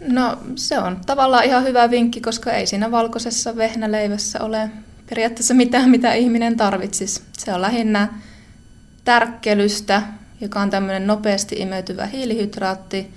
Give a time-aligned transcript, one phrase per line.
[0.00, 4.70] No se on tavallaan ihan hyvä vinkki, koska ei siinä valkoisessa vehnäleivässä ole
[5.08, 7.22] periaatteessa mitään, mitä ihminen tarvitsisi.
[7.38, 8.08] Se on lähinnä
[9.04, 10.02] tärkkelystä,
[10.40, 13.14] joka on tämmöinen nopeasti imeytyvä hiilihydraatti.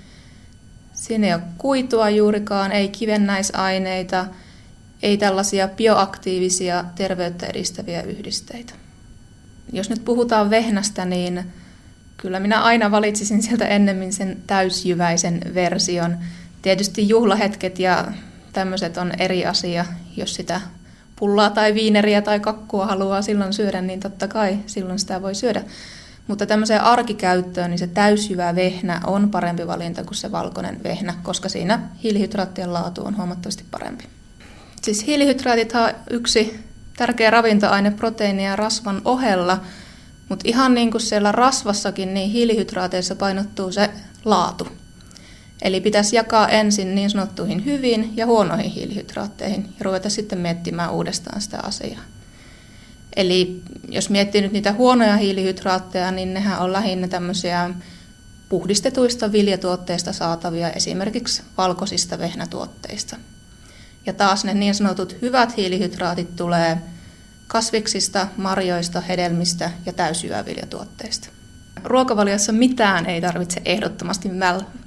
[0.94, 4.26] Siinä ei ole kuitua juurikaan, ei kivennäisaineita,
[5.04, 8.74] ei tällaisia bioaktiivisia terveyttä edistäviä yhdisteitä.
[9.74, 11.44] Jos nyt puhutaan vehnästä, niin
[12.18, 16.18] kyllä minä aina valitsisin sieltä ennemmin sen täysjyväisen version.
[16.62, 18.12] Tietysti juhlahetket ja
[18.54, 19.86] tämmöiset on eri asia,
[20.18, 20.62] jos sitä
[21.16, 25.64] pullaa tai viineriä tai kakkua haluaa silloin syödä, niin totta kai silloin sitä voi syödä.
[26.28, 31.50] Mutta tämmöiseen arkikäyttöön niin se täysjyvä vehnä on parempi valinta kuin se valkoinen vehnä, koska
[31.50, 34.04] siinä hiilihydraattien laatu on huomattavasti parempi.
[34.82, 36.60] Siis hiilihydraatit on yksi
[36.98, 39.62] tärkeä ravintoaine proteiini ja rasvan ohella,
[40.30, 43.90] mutta ihan niin kuin siellä rasvassakin, niin hiilihydraateissa painottuu se
[44.26, 44.68] laatu.
[45.62, 51.41] Eli pitäisi jakaa ensin niin sanottuihin hyviin ja huonoihin hiilihydraatteihin ja ruveta sitten miettimään uudestaan
[51.41, 52.02] sitä asiaa.
[53.16, 57.70] Eli jos miettii nyt niitä huonoja hiilihydraatteja, niin nehän on lähinnä tämmöisiä
[58.50, 63.18] puhdistetuista viljatuotteista saatavia, esimerkiksi valkoisista vehnätuotteista.
[64.05, 66.78] Ja taas ne niin sanotut hyvät hiilihydraatit tulee
[67.47, 71.30] kasviksista, marjoista, hedelmistä ja täysjyväviljatuotteista.
[71.83, 74.30] Ruokavaliossa mitään ei tarvitse ehdottomasti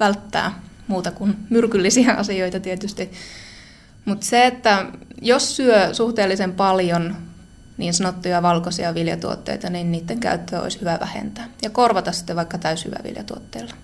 [0.01, 3.11] välttää muuta kuin myrkyllisiä asioita tietysti.
[4.05, 4.87] Mutta se, että
[5.23, 7.17] jos syö suhteellisen paljon
[7.77, 13.75] niin sanottuja valkoisia viljatuotteita, niin niiden käyttöä olisi hyvä vähentää ja korvata sitten vaikka täysjyväviljatuotteilla.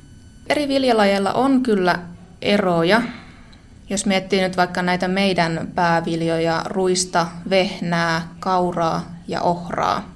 [0.49, 1.99] Eri viljalajeilla on kyllä
[2.43, 3.03] eroja.
[3.91, 10.15] Jos miettii nyt vaikka näitä meidän pääviljoja, ruista, vehnää, kauraa ja ohraa,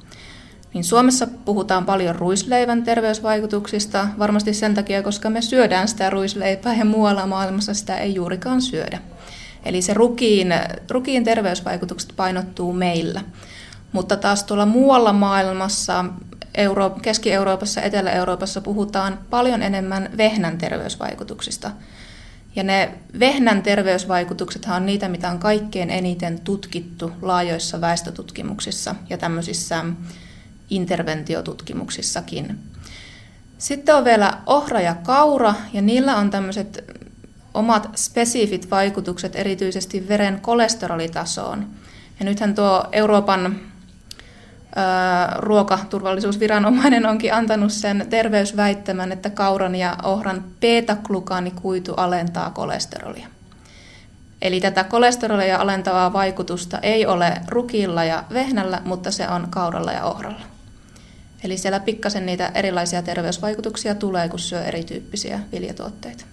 [0.74, 6.84] niin Suomessa puhutaan paljon ruisleivän terveysvaikutuksista, varmasti sen takia, koska me syödään sitä ruisleipää ja
[6.84, 8.98] muualla maailmassa sitä ei juurikaan syödä.
[9.64, 10.54] Eli se rukiin,
[10.90, 13.20] rukiin terveysvaikutukset painottuu meillä.
[13.92, 16.04] Mutta taas tuolla muualla maailmassa,
[16.54, 21.70] Euro- Keski-Euroopassa, Etelä-Euroopassa puhutaan paljon enemmän vehnän terveysvaikutuksista.
[22.56, 29.84] Ja ne vehnän terveysvaikutukset on niitä, mitä on kaikkein eniten tutkittu laajoissa väestötutkimuksissa ja tämmöisissä
[30.70, 32.58] interventiotutkimuksissakin.
[33.58, 36.84] Sitten on vielä ohra ja kaura, ja niillä on tämmöiset
[37.54, 41.66] omat spesifit vaikutukset erityisesti veren kolesterolitasoon.
[42.18, 43.60] Ja nythän tuo Euroopan
[45.38, 53.28] ruokaturvallisuusviranomainen onkin antanut sen terveysväittämän, että kauran ja ohran beta-glukaanikuitu alentaa kolesterolia.
[54.42, 60.04] Eli tätä kolesterolia alentavaa vaikutusta ei ole rukilla ja vehnällä, mutta se on kauralla ja
[60.04, 60.53] ohralla.
[61.44, 66.24] Eli siellä pikkasen niitä erilaisia terveysvaikutuksia tulee, kun syö erityyppisiä viljatuotteita.